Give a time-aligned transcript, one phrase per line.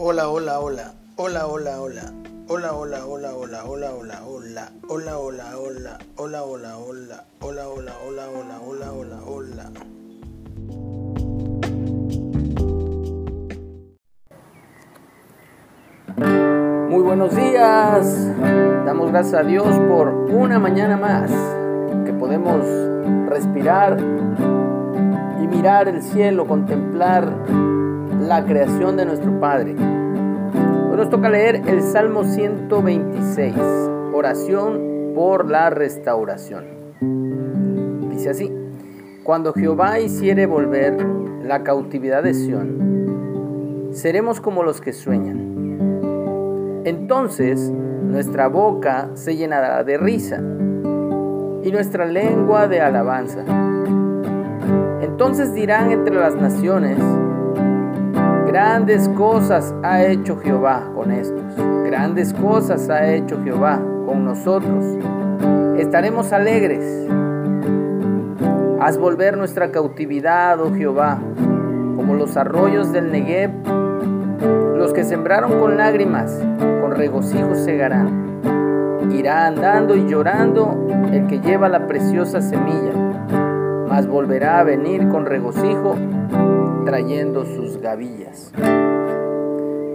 [0.00, 0.92] Hola, hola, hola.
[1.16, 2.02] Hola, hola, hola.
[2.46, 4.68] Hola, hola, hola, hola, hola, hola, hola.
[4.88, 5.98] Hola, hola, hola.
[6.14, 7.24] Hola, hola, hola.
[7.40, 9.70] Hola, hola, hola, hola, hola, hola, hola.
[16.88, 18.30] Muy buenos días.
[18.86, 21.32] Damos gracias a Dios por una mañana más
[22.06, 22.64] que podemos
[23.28, 23.98] respirar
[25.42, 27.67] y mirar el cielo, contemplar
[28.28, 29.74] la creación de nuestro Padre.
[29.74, 33.54] Hoy nos toca leer el Salmo 126,
[34.12, 36.66] oración por la restauración.
[38.10, 38.52] Dice así,
[39.24, 41.02] cuando Jehová hiciere volver
[41.42, 46.82] la cautividad de Sión, seremos como los que sueñan.
[46.84, 53.42] Entonces nuestra boca se llenará de risa y nuestra lengua de alabanza.
[55.00, 56.98] Entonces dirán entre las naciones,
[58.48, 61.42] Grandes cosas ha hecho Jehová con estos.
[61.84, 64.96] Grandes cosas ha hecho Jehová con nosotros.
[65.76, 66.82] Estaremos alegres.
[68.80, 73.50] Haz volver nuestra cautividad, oh Jehová, como los arroyos del Negev.
[74.78, 76.42] Los que sembraron con lágrimas,
[76.80, 78.40] con regocijo segarán.
[79.12, 82.94] Irá andando y llorando el que lleva la preciosa semilla,
[83.86, 85.96] mas volverá a venir con regocijo
[86.88, 88.50] trayendo sus gavillas.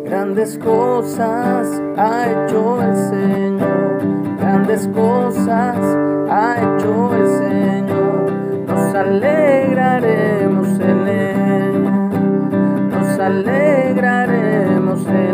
[0.06, 5.76] Grandes cosas ha hecho el Señor, grandes cosas
[6.30, 8.32] ha hecho el Señor,
[8.68, 11.84] nos alegraremos en Él,
[12.92, 15.33] nos alegraremos en.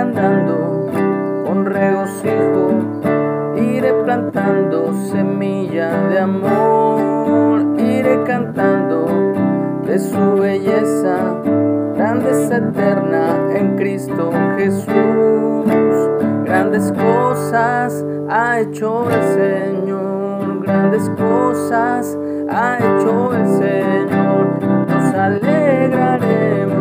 [0.00, 0.86] Iré cantando
[1.44, 2.70] con regocijo,
[3.54, 9.04] iré plantando semilla de amor, iré cantando
[9.84, 11.34] de su belleza,
[11.94, 14.88] grandeza eterna en Cristo Jesús.
[16.46, 22.18] Grandes cosas ha hecho el Señor, grandes cosas
[22.48, 24.70] ha hecho el Señor
[25.20, 26.79] alegraremos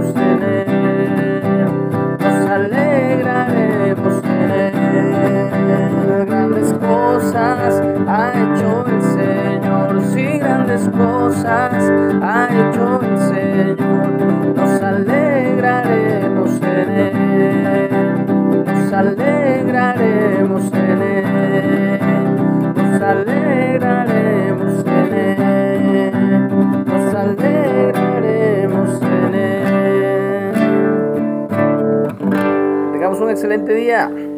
[14.56, 16.90] nos alegraremos en
[18.66, 21.50] nos alegraremos en él,
[22.76, 26.48] nos alegraremos en él,
[26.86, 27.70] nos alegraremos.
[33.22, 34.29] un excelente día.